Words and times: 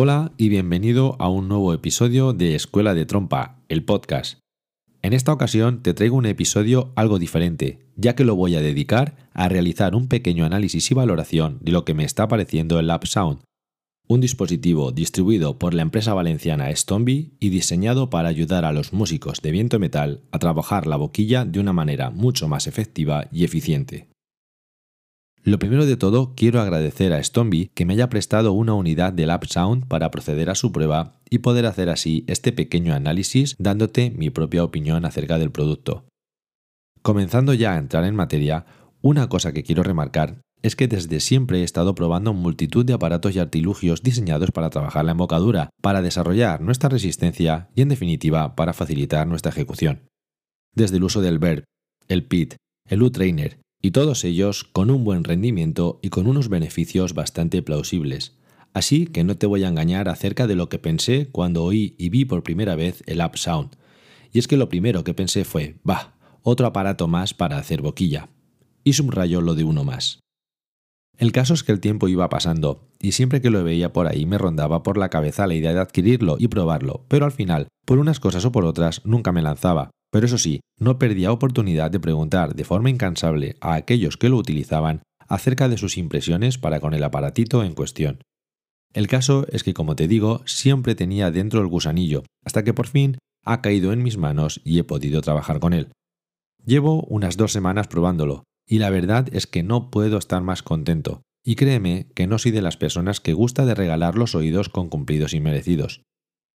Hola 0.00 0.30
y 0.36 0.48
bienvenido 0.48 1.16
a 1.18 1.28
un 1.28 1.48
nuevo 1.48 1.74
episodio 1.74 2.32
de 2.32 2.54
Escuela 2.54 2.94
de 2.94 3.04
Trompa, 3.04 3.64
el 3.68 3.82
podcast. 3.82 4.38
En 5.02 5.12
esta 5.12 5.32
ocasión 5.32 5.82
te 5.82 5.92
traigo 5.92 6.16
un 6.16 6.26
episodio 6.26 6.92
algo 6.94 7.18
diferente, 7.18 7.80
ya 7.96 8.14
que 8.14 8.22
lo 8.22 8.36
voy 8.36 8.54
a 8.54 8.60
dedicar 8.60 9.28
a 9.34 9.48
realizar 9.48 9.96
un 9.96 10.06
pequeño 10.06 10.44
análisis 10.44 10.88
y 10.92 10.94
valoración 10.94 11.58
de 11.62 11.72
lo 11.72 11.84
que 11.84 11.94
me 11.94 12.04
está 12.04 12.28
pareciendo 12.28 12.78
el 12.78 12.86
Lab 12.86 13.08
Sound, 13.08 13.40
un 14.06 14.20
dispositivo 14.20 14.92
distribuido 14.92 15.58
por 15.58 15.74
la 15.74 15.82
empresa 15.82 16.14
valenciana 16.14 16.72
Stomby 16.72 17.32
y 17.40 17.48
diseñado 17.48 18.08
para 18.08 18.28
ayudar 18.28 18.64
a 18.64 18.72
los 18.72 18.92
músicos 18.92 19.42
de 19.42 19.50
viento 19.50 19.80
metal 19.80 20.20
a 20.30 20.38
trabajar 20.38 20.86
la 20.86 20.94
boquilla 20.94 21.44
de 21.44 21.58
una 21.58 21.72
manera 21.72 22.10
mucho 22.10 22.46
más 22.46 22.68
efectiva 22.68 23.26
y 23.32 23.42
eficiente. 23.42 24.06
Lo 25.44 25.58
primero 25.58 25.86
de 25.86 25.96
todo, 25.96 26.34
quiero 26.34 26.60
agradecer 26.60 27.12
a 27.12 27.22
Stomby 27.22 27.70
que 27.74 27.84
me 27.86 27.94
haya 27.94 28.08
prestado 28.08 28.52
una 28.52 28.74
unidad 28.74 29.12
del 29.12 29.30
App 29.30 29.44
Sound 29.44 29.86
para 29.86 30.10
proceder 30.10 30.50
a 30.50 30.54
su 30.54 30.72
prueba 30.72 31.20
y 31.30 31.38
poder 31.38 31.66
hacer 31.66 31.88
así 31.88 32.24
este 32.26 32.52
pequeño 32.52 32.94
análisis 32.94 33.56
dándote 33.58 34.10
mi 34.10 34.30
propia 34.30 34.64
opinión 34.64 35.04
acerca 35.04 35.38
del 35.38 35.50
producto. 35.50 36.04
Comenzando 37.02 37.54
ya 37.54 37.74
a 37.74 37.78
entrar 37.78 38.04
en 38.04 38.16
materia, 38.16 38.66
una 39.00 39.28
cosa 39.28 39.52
que 39.52 39.62
quiero 39.62 39.82
remarcar 39.82 40.40
es 40.62 40.74
que 40.74 40.88
desde 40.88 41.20
siempre 41.20 41.60
he 41.60 41.62
estado 41.62 41.94
probando 41.94 42.34
multitud 42.34 42.84
de 42.84 42.92
aparatos 42.92 43.34
y 43.34 43.38
artilugios 43.38 44.02
diseñados 44.02 44.50
para 44.50 44.70
trabajar 44.70 45.04
la 45.04 45.12
embocadura, 45.12 45.70
para 45.80 46.02
desarrollar 46.02 46.60
nuestra 46.60 46.88
resistencia 46.88 47.70
y 47.76 47.82
en 47.82 47.88
definitiva 47.88 48.56
para 48.56 48.72
facilitar 48.72 49.26
nuestra 49.26 49.52
ejecución. 49.52 50.08
Desde 50.74 50.96
el 50.96 51.04
uso 51.04 51.20
del 51.20 51.38
Verb, 51.38 51.64
el 52.08 52.24
PIT, 52.24 52.56
el 52.88 53.02
U-Trainer, 53.02 53.60
y 53.80 53.92
todos 53.92 54.24
ellos 54.24 54.64
con 54.64 54.90
un 54.90 55.04
buen 55.04 55.24
rendimiento 55.24 56.00
y 56.02 56.08
con 56.08 56.26
unos 56.26 56.48
beneficios 56.48 57.14
bastante 57.14 57.62
plausibles. 57.62 58.36
Así 58.72 59.06
que 59.06 59.24
no 59.24 59.36
te 59.36 59.46
voy 59.46 59.64
a 59.64 59.68
engañar 59.68 60.08
acerca 60.08 60.46
de 60.46 60.56
lo 60.56 60.68
que 60.68 60.78
pensé 60.78 61.28
cuando 61.30 61.64
oí 61.64 61.94
y 61.98 62.10
vi 62.10 62.24
por 62.24 62.42
primera 62.42 62.76
vez 62.76 63.02
el 63.06 63.20
App 63.20 63.36
Sound. 63.36 63.76
Y 64.32 64.38
es 64.38 64.48
que 64.48 64.56
lo 64.56 64.68
primero 64.68 65.04
que 65.04 65.14
pensé 65.14 65.44
fue, 65.44 65.76
bah, 65.84 66.14
otro 66.42 66.66
aparato 66.66 67.08
más 67.08 67.34
para 67.34 67.58
hacer 67.58 67.82
boquilla. 67.82 68.28
Y 68.84 68.92
subrayo 68.92 69.40
lo 69.40 69.54
de 69.54 69.64
uno 69.64 69.84
más. 69.84 70.20
El 71.16 71.32
caso 71.32 71.54
es 71.54 71.64
que 71.64 71.72
el 71.72 71.80
tiempo 71.80 72.06
iba 72.06 72.28
pasando, 72.28 72.88
y 73.00 73.12
siempre 73.12 73.40
que 73.40 73.50
lo 73.50 73.64
veía 73.64 73.92
por 73.92 74.06
ahí 74.06 74.24
me 74.24 74.38
rondaba 74.38 74.84
por 74.84 74.96
la 74.96 75.08
cabeza 75.08 75.48
la 75.48 75.54
idea 75.54 75.72
de 75.72 75.80
adquirirlo 75.80 76.36
y 76.38 76.46
probarlo, 76.46 77.04
pero 77.08 77.24
al 77.24 77.32
final, 77.32 77.66
por 77.84 77.98
unas 77.98 78.20
cosas 78.20 78.44
o 78.44 78.52
por 78.52 78.64
otras, 78.64 79.04
nunca 79.04 79.32
me 79.32 79.42
lanzaba, 79.42 79.90
pero 80.10 80.26
eso 80.26 80.38
sí, 80.38 80.60
no 80.78 80.98
perdía 80.98 81.32
oportunidad 81.32 81.90
de 81.90 82.00
preguntar 82.00 82.54
de 82.54 82.64
forma 82.64 82.90
incansable 82.90 83.56
a 83.60 83.74
aquellos 83.74 84.16
que 84.16 84.28
lo 84.28 84.36
utilizaban 84.36 85.02
acerca 85.28 85.68
de 85.68 85.76
sus 85.76 85.98
impresiones 85.98 86.58
para 86.58 86.80
con 86.80 86.94
el 86.94 87.04
aparatito 87.04 87.62
en 87.62 87.74
cuestión. 87.74 88.20
El 88.94 89.06
caso 89.06 89.46
es 89.50 89.62
que, 89.62 89.74
como 89.74 89.96
te 89.96 90.08
digo, 90.08 90.40
siempre 90.46 90.94
tenía 90.94 91.30
dentro 91.30 91.60
el 91.60 91.66
gusanillo, 91.66 92.24
hasta 92.44 92.64
que 92.64 92.72
por 92.72 92.86
fin 92.86 93.18
ha 93.44 93.60
caído 93.60 93.92
en 93.92 94.02
mis 94.02 94.16
manos 94.16 94.60
y 94.64 94.78
he 94.78 94.84
podido 94.84 95.20
trabajar 95.20 95.60
con 95.60 95.74
él. 95.74 95.92
Llevo 96.64 97.02
unas 97.02 97.36
dos 97.36 97.52
semanas 97.52 97.88
probándolo, 97.88 98.44
y 98.66 98.78
la 98.78 98.90
verdad 98.90 99.28
es 99.32 99.46
que 99.46 99.62
no 99.62 99.90
puedo 99.90 100.18
estar 100.18 100.42
más 100.42 100.62
contento, 100.62 101.22
y 101.44 101.54
créeme 101.54 102.08
que 102.14 102.26
no 102.26 102.38
soy 102.38 102.50
de 102.52 102.62
las 102.62 102.76
personas 102.76 103.20
que 103.20 103.34
gusta 103.34 103.66
de 103.66 103.74
regalar 103.74 104.16
los 104.16 104.34
oídos 104.34 104.68
con 104.68 104.88
cumplidos 104.88 105.34
inmerecidos. 105.34 106.02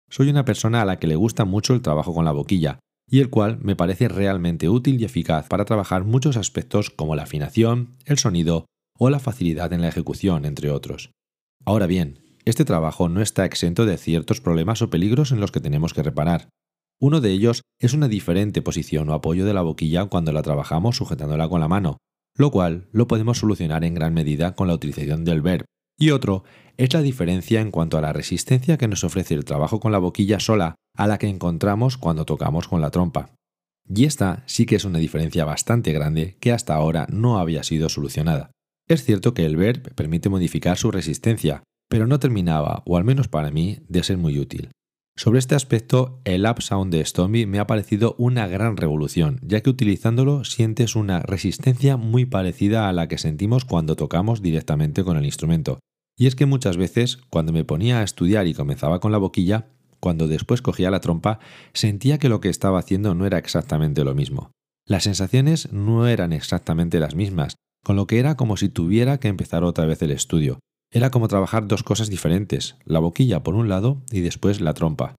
Soy 0.10 0.30
una 0.30 0.46
persona 0.46 0.82
a 0.82 0.86
la 0.86 1.00
que 1.00 1.08
le 1.08 1.16
gusta 1.16 1.46
mucho 1.46 1.74
el 1.74 1.82
trabajo 1.82 2.14
con 2.14 2.26
la 2.26 2.32
boquilla, 2.32 2.80
y 3.10 3.20
el 3.20 3.30
cual 3.30 3.60
me 3.62 3.76
parece 3.76 4.08
realmente 4.08 4.70
útil 4.70 5.00
y 5.00 5.06
eficaz 5.06 5.48
para 5.48 5.66
trabajar 5.66 6.04
muchos 6.04 6.38
aspectos 6.38 6.90
como 6.90 7.16
la 7.16 7.24
afinación, 7.24 7.96
el 8.06 8.18
sonido 8.18 8.66
o 8.98 9.10
la 9.10 9.20
facilidad 9.20 9.74
en 9.74 9.82
la 9.82 9.88
ejecución, 9.88 10.46
entre 10.46 10.72
otros. 10.72 11.12
Ahora 11.66 11.88
bien, 11.88 12.20
este 12.46 12.66
trabajo 12.66 13.10
no 13.10 13.22
está 13.22 13.46
exento 13.46 13.86
de 13.86 13.98
ciertos 13.98 14.42
problemas 14.42 14.82
o 14.82 14.90
peligros 14.90 15.32
en 15.32 15.40
los 15.40 15.52
que 15.52 15.62
tenemos 15.62 15.94
que 15.94 16.04
reparar. 16.04 16.50
Uno 17.00 17.22
de 17.22 17.32
ellos 17.32 17.62
es 17.80 17.94
una 17.94 18.08
diferente 18.08 18.62
posición 18.62 19.10
o 19.10 19.14
apoyo 19.14 19.46
de 19.46 19.54
la 19.54 19.62
boquilla 19.62 20.06
cuando 20.06 20.32
la 20.32 20.42
trabajamos 20.42 20.98
sujetándola 20.98 21.50
con 21.50 21.60
la 21.60 21.68
mano, 21.68 21.98
lo 22.36 22.52
cual 22.52 22.88
lo 22.92 23.08
podemos 23.08 23.40
solucionar 23.40 23.84
en 23.84 23.94
gran 23.94 24.14
medida 24.14 24.56
con 24.56 24.68
la 24.68 24.74
utilización 24.74 25.24
del 25.24 25.42
verb. 25.42 25.66
Y 25.98 26.12
otro 26.12 26.44
es 26.78 26.94
la 26.94 27.02
diferencia 27.02 27.62
en 27.62 27.72
cuanto 27.72 27.98
a 27.98 28.02
la 28.02 28.14
resistencia 28.14 28.78
que 28.78 28.88
nos 28.88 29.04
ofrece 29.04 29.36
el 29.36 29.46
trabajo 29.46 29.80
con 29.80 29.92
la 29.92 30.00
boquilla 30.00 30.40
sola 30.40 30.76
a 30.96 31.08
la 31.08 31.18
que 31.18 31.28
encontramos 31.28 31.98
cuando 31.98 32.26
tocamos 32.26 32.68
con 32.68 32.82
la 32.82 32.92
trompa. 32.92 33.36
Y 33.88 34.06
esta 34.06 34.44
sí 34.46 34.66
que 34.66 34.76
es 34.76 34.86
una 34.86 35.00
diferencia 35.00 35.46
bastante 35.46 35.92
grande 35.92 36.38
que 36.40 36.52
hasta 36.52 36.74
ahora 36.74 37.08
no 37.10 37.38
había 37.38 37.64
sido 37.64 37.90
solucionada. 37.90 38.52
Es 38.88 39.04
cierto 39.04 39.34
que 39.34 39.46
el 39.46 39.56
verb 39.56 39.94
permite 39.96 40.30
modificar 40.30 40.78
su 40.78 40.92
resistencia, 40.92 41.64
pero 41.90 42.08
no 42.08 42.20
terminaba, 42.20 42.84
o 42.86 42.98
al 42.98 43.04
menos 43.04 43.28
para 43.28 43.52
mí, 43.52 43.80
de 43.88 44.04
ser 44.04 44.18
muy 44.18 44.40
útil. 44.40 44.72
Sobre 45.16 45.38
este 45.38 45.54
aspecto, 45.54 46.20
el 46.24 46.46
App 46.46 46.60
Sound 46.62 46.92
de 46.92 47.06
Stomby 47.06 47.46
me 47.46 47.60
ha 47.60 47.68
parecido 47.68 48.16
una 48.18 48.48
gran 48.48 48.78
revolución, 48.78 49.40
ya 49.44 49.62
que 49.62 49.70
utilizándolo 49.70 50.44
sientes 50.44 50.96
una 50.96 51.20
resistencia 51.20 51.98
muy 51.98 52.26
parecida 52.26 52.90
a 52.90 52.94
la 52.94 53.08
que 53.08 53.20
sentimos 53.20 53.64
cuando 53.64 53.96
tocamos 53.96 54.42
directamente 54.42 55.04
con 55.04 55.16
el 55.16 55.26
instrumento. 55.26 55.80
Y 56.18 56.26
es 56.26 56.36
que 56.36 56.48
muchas 56.48 56.78
veces, 56.78 57.18
cuando 57.30 57.54
me 57.54 57.64
ponía 57.64 58.00
a 58.00 58.04
estudiar 58.04 58.48
y 58.48 58.56
comenzaba 58.56 59.00
con 59.00 59.12
la 59.12 59.20
boquilla, 59.20 59.68
cuando 60.00 60.28
después 60.28 60.64
cogía 60.64 60.90
la 60.90 61.00
trompa, 61.00 61.40
sentía 61.74 62.18
que 62.18 62.30
lo 62.30 62.42
que 62.42 62.50
estaba 62.50 62.80
haciendo 62.80 63.14
no 63.14 63.28
era 63.28 63.38
exactamente 63.38 64.04
lo 64.04 64.16
mismo. 64.16 64.52
Las 64.86 65.04
sensaciones 65.04 65.72
no 65.72 66.08
eran 66.08 66.34
exactamente 66.34 67.00
las 67.00 67.16
mismas, 67.16 67.56
con 67.84 67.96
lo 67.96 68.08
que 68.08 68.20
era 68.20 68.36
como 68.36 68.58
si 68.58 68.68
tuviera 68.68 69.20
que 69.20 69.28
empezar 69.28 69.64
otra 69.64 69.86
vez 69.86 70.02
el 70.02 70.12
estudio. 70.12 70.60
Era 70.94 71.10
como 71.10 71.28
trabajar 71.28 71.68
dos 71.68 71.82
cosas 71.82 72.12
diferentes, 72.12 72.76
la 72.86 73.00
boquilla 73.00 73.42
por 73.42 73.56
un 73.56 73.68
lado 73.68 74.04
y 74.12 74.22
después 74.22 74.62
la 74.62 74.76
trompa. 74.76 75.16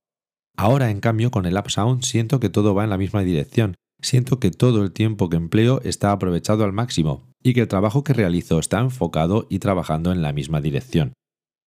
Ahora, 0.56 0.90
en 0.90 1.00
cambio, 1.00 1.32
con 1.32 1.46
el 1.46 1.58
Up 1.58 1.68
Sound 1.68 2.04
siento 2.04 2.38
que 2.38 2.48
todo 2.48 2.76
va 2.76 2.84
en 2.84 2.90
la 2.90 2.96
misma 2.96 3.22
dirección, 3.22 3.74
siento 4.00 4.38
que 4.38 4.52
todo 4.52 4.84
el 4.84 4.92
tiempo 4.92 5.28
que 5.28 5.36
empleo 5.36 5.80
está 5.82 6.12
aprovechado 6.12 6.62
al 6.62 6.72
máximo 6.72 7.28
y 7.42 7.54
que 7.54 7.62
el 7.62 7.68
trabajo 7.68 8.04
que 8.04 8.12
realizo 8.12 8.60
está 8.60 8.78
enfocado 8.78 9.48
y 9.50 9.58
trabajando 9.58 10.12
en 10.12 10.22
la 10.22 10.32
misma 10.32 10.60
dirección. 10.60 11.12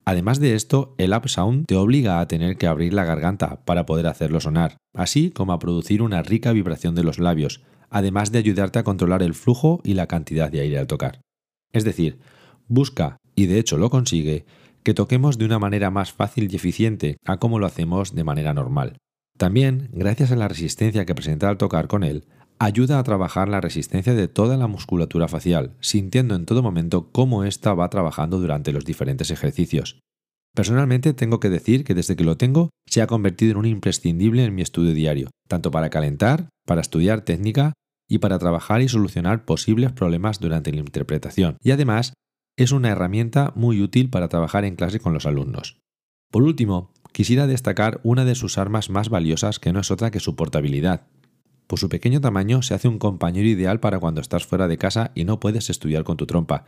Además 0.05 0.39
de 0.39 0.55
esto, 0.55 0.95
el 0.97 1.13
Up 1.13 1.27
Sound 1.27 1.65
te 1.65 1.75
obliga 1.75 2.21
a 2.21 2.27
tener 2.29 2.57
que 2.57 2.67
abrir 2.67 2.93
la 2.93 3.03
garganta 3.03 3.65
para 3.65 3.85
poder 3.85 4.07
hacerlo 4.07 4.39
sonar, 4.39 4.77
así 4.95 5.31
como 5.31 5.51
a 5.51 5.59
producir 5.59 6.01
una 6.01 6.23
rica 6.23 6.53
vibración 6.53 6.95
de 6.95 7.03
los 7.03 7.19
labios, 7.19 7.61
además 7.89 8.31
de 8.31 8.39
ayudarte 8.39 8.79
a 8.79 8.85
controlar 8.85 9.21
el 9.21 9.33
flujo 9.33 9.81
y 9.83 9.95
la 9.95 10.07
cantidad 10.07 10.49
de 10.49 10.61
aire 10.61 10.79
al 10.79 10.87
tocar. 10.87 11.19
Es 11.73 11.83
decir, 11.83 12.19
busca, 12.69 13.17
y 13.37 13.45
de 13.45 13.59
hecho 13.59 13.77
lo 13.77 13.89
consigue, 13.89 14.45
que 14.83 14.93
toquemos 14.93 15.37
de 15.37 15.45
una 15.45 15.59
manera 15.59 15.91
más 15.91 16.11
fácil 16.11 16.51
y 16.51 16.55
eficiente 16.55 17.17
a 17.23 17.37
como 17.37 17.59
lo 17.59 17.67
hacemos 17.67 18.15
de 18.15 18.23
manera 18.23 18.53
normal. 18.53 18.97
También, 19.37 19.89
gracias 19.93 20.31
a 20.31 20.35
la 20.35 20.47
resistencia 20.47 21.05
que 21.05 21.13
presenta 21.13 21.47
al 21.47 21.57
tocar 21.57 21.87
con 21.87 22.03
él, 22.03 22.25
ayuda 22.57 22.97
a 22.97 23.03
trabajar 23.03 23.47
la 23.47 23.61
resistencia 23.61 24.15
de 24.15 24.27
toda 24.27 24.57
la 24.57 24.65
musculatura 24.65 25.27
facial, 25.27 25.75
sintiendo 25.79 26.35
en 26.35 26.45
todo 26.45 26.63
momento 26.63 27.11
cómo 27.11 27.43
ésta 27.43 27.75
va 27.75 27.89
trabajando 27.89 28.39
durante 28.39 28.71
los 28.73 28.83
diferentes 28.83 29.29
ejercicios. 29.29 29.99
Personalmente 30.55 31.13
tengo 31.13 31.39
que 31.39 31.51
decir 31.51 31.83
que 31.83 31.93
desde 31.93 32.15
que 32.15 32.23
lo 32.23 32.37
tengo 32.37 32.71
se 32.87 33.03
ha 33.03 33.07
convertido 33.07 33.51
en 33.51 33.57
un 33.57 33.65
imprescindible 33.67 34.43
en 34.43 34.55
mi 34.55 34.63
estudio 34.63 34.93
diario, 34.93 35.29
tanto 35.47 35.69
para 35.69 35.91
calentar, 35.91 36.49
para 36.65 36.81
estudiar 36.81 37.21
técnica 37.21 37.73
y 38.09 38.17
para 38.17 38.39
trabajar 38.39 38.81
y 38.81 38.89
solucionar 38.89 39.45
posibles 39.45 39.91
problemas 39.91 40.39
durante 40.39 40.71
la 40.71 40.79
interpretación. 40.79 41.57
Y 41.61 41.69
además 41.69 42.13
es 42.57 42.71
una 42.71 42.89
herramienta 42.89 43.53
muy 43.55 43.81
útil 43.81 44.09
para 44.09 44.27
trabajar 44.27 44.65
en 44.65 44.75
clase 44.75 44.99
con 44.99 45.13
los 45.13 45.25
alumnos. 45.25 45.79
Por 46.31 46.43
último, 46.43 46.91
quisiera 47.13 47.47
destacar 47.47 48.01
una 48.03 48.25
de 48.25 48.35
sus 48.35 48.57
armas 48.57 48.89
más 48.89 49.09
valiosas 49.09 49.59
que 49.59 49.71
no 49.71 49.79
es 49.79 49.91
otra 49.91 50.11
que 50.11 50.19
su 50.19 50.35
portabilidad. 50.35 51.07
Por 51.67 51.79
su 51.79 51.87
pequeño 51.87 52.19
tamaño 52.19 52.63
se 52.63 52.73
hace 52.73 52.87
un 52.87 52.97
compañero 52.97 53.47
ideal 53.47 53.79
para 53.79 53.99
cuando 53.99 54.21
estás 54.21 54.45
fuera 54.45 54.67
de 54.67 54.77
casa 54.77 55.11
y 55.13 55.23
no 55.23 55.39
puedes 55.39 55.69
estudiar 55.69 56.03
con 56.03 56.17
tu 56.17 56.25
trompa. 56.25 56.65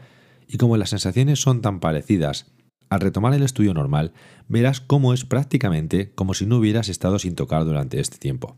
Y 0.48 0.58
como 0.58 0.78
las 0.78 0.92
sensaciones 0.92 1.42
son 1.42 1.62
tan 1.62 1.80
parecidas, 1.80 2.52
al 2.90 3.02
retomar 3.02 3.34
el 3.34 3.44
estudio 3.44 3.74
normal, 3.74 4.14
verás 4.48 4.82
cómo 4.82 5.14
es 5.14 5.26
prácticamente 5.26 6.12
como 6.14 6.34
si 6.34 6.46
no 6.46 6.58
hubieras 6.58 6.90
estado 6.90 7.20
sin 7.20 7.36
tocar 7.36 7.66
durante 7.66 8.00
este 8.00 8.18
tiempo. 8.18 8.58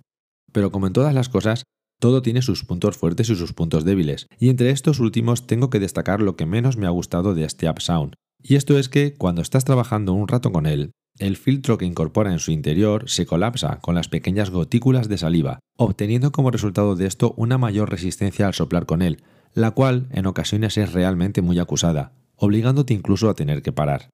Pero 0.51 0.71
como 0.71 0.87
en 0.87 0.93
todas 0.93 1.13
las 1.13 1.29
cosas, 1.29 1.63
todo 2.01 2.23
tiene 2.23 2.41
sus 2.41 2.65
puntos 2.65 2.97
fuertes 2.97 3.29
y 3.29 3.35
sus 3.35 3.53
puntos 3.53 3.85
débiles, 3.85 4.25
y 4.39 4.49
entre 4.49 4.71
estos 4.71 4.99
últimos 4.99 5.45
tengo 5.45 5.69
que 5.69 5.79
destacar 5.79 6.19
lo 6.19 6.35
que 6.35 6.47
menos 6.47 6.75
me 6.75 6.87
ha 6.87 6.89
gustado 6.89 7.35
de 7.35 7.45
este 7.45 7.67
App 7.67 7.79
Sound, 7.79 8.15
y 8.41 8.55
esto 8.55 8.79
es 8.79 8.89
que 8.89 9.13
cuando 9.13 9.43
estás 9.43 9.65
trabajando 9.65 10.13
un 10.13 10.27
rato 10.27 10.51
con 10.51 10.65
él, 10.65 10.91
el 11.19 11.37
filtro 11.37 11.77
que 11.77 11.85
incorpora 11.85 12.31
en 12.31 12.39
su 12.39 12.51
interior 12.51 13.07
se 13.07 13.27
colapsa 13.27 13.77
con 13.81 13.93
las 13.93 14.09
pequeñas 14.09 14.49
gotículas 14.49 15.09
de 15.09 15.19
saliva, 15.19 15.59
obteniendo 15.77 16.31
como 16.31 16.49
resultado 16.49 16.95
de 16.95 17.05
esto 17.05 17.35
una 17.37 17.59
mayor 17.59 17.91
resistencia 17.91 18.47
al 18.47 18.55
soplar 18.55 18.87
con 18.87 19.03
él, 19.03 19.21
la 19.53 19.69
cual 19.69 20.07
en 20.09 20.25
ocasiones 20.25 20.77
es 20.79 20.93
realmente 20.93 21.43
muy 21.43 21.59
acusada, 21.59 22.13
obligándote 22.35 22.95
incluso 22.95 23.29
a 23.29 23.35
tener 23.35 23.61
que 23.61 23.73
parar. 23.73 24.09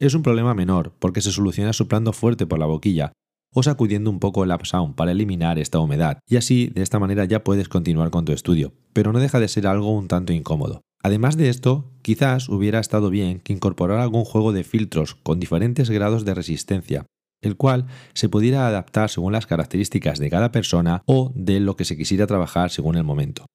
Es 0.00 0.14
un 0.14 0.24
problema 0.24 0.54
menor 0.54 0.92
porque 0.98 1.20
se 1.20 1.30
soluciona 1.30 1.72
soplando 1.72 2.12
fuerte 2.12 2.46
por 2.46 2.58
la 2.58 2.66
boquilla 2.66 3.12
o 3.58 3.62
sacudiendo 3.62 4.10
un 4.10 4.20
poco 4.20 4.44
el 4.44 4.50
App 4.50 4.66
Sound 4.66 4.94
para 4.96 5.12
eliminar 5.12 5.58
esta 5.58 5.80
humedad, 5.80 6.18
y 6.28 6.36
así 6.36 6.70
de 6.74 6.82
esta 6.82 6.98
manera 6.98 7.24
ya 7.24 7.42
puedes 7.42 7.70
continuar 7.70 8.10
con 8.10 8.26
tu 8.26 8.32
estudio, 8.32 8.74
pero 8.92 9.14
no 9.14 9.18
deja 9.18 9.40
de 9.40 9.48
ser 9.48 9.66
algo 9.66 9.96
un 9.96 10.08
tanto 10.08 10.34
incómodo. 10.34 10.82
Además 11.02 11.38
de 11.38 11.48
esto, 11.48 11.90
quizás 12.02 12.50
hubiera 12.50 12.80
estado 12.80 13.08
bien 13.08 13.40
que 13.40 13.54
incorporara 13.54 14.02
algún 14.02 14.26
juego 14.26 14.52
de 14.52 14.62
filtros 14.62 15.14
con 15.14 15.40
diferentes 15.40 15.88
grados 15.88 16.26
de 16.26 16.34
resistencia, 16.34 17.06
el 17.40 17.56
cual 17.56 17.86
se 18.12 18.28
pudiera 18.28 18.66
adaptar 18.66 19.08
según 19.08 19.32
las 19.32 19.46
características 19.46 20.18
de 20.18 20.28
cada 20.28 20.52
persona 20.52 21.02
o 21.06 21.32
de 21.34 21.58
lo 21.58 21.76
que 21.76 21.86
se 21.86 21.96
quisiera 21.96 22.26
trabajar 22.26 22.68
según 22.68 22.96
el 22.96 23.04
momento. 23.04 23.46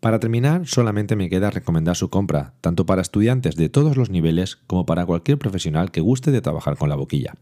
Para 0.00 0.20
terminar, 0.20 0.66
solamente 0.66 1.16
me 1.16 1.30
queda 1.30 1.48
recomendar 1.48 1.96
su 1.96 2.10
compra, 2.10 2.56
tanto 2.60 2.84
para 2.84 3.00
estudiantes 3.00 3.56
de 3.56 3.70
todos 3.70 3.96
los 3.96 4.10
niveles 4.10 4.56
como 4.66 4.84
para 4.84 5.06
cualquier 5.06 5.38
profesional 5.38 5.90
que 5.90 6.02
guste 6.02 6.30
de 6.30 6.42
trabajar 6.42 6.76
con 6.76 6.90
la 6.90 6.96
boquilla. 6.96 7.36